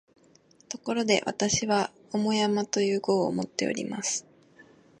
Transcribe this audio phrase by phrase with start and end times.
[0.67, 4.25] ところで、私は「重山」という号をもっております